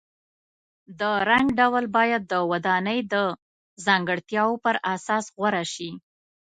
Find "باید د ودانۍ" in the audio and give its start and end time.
1.97-2.99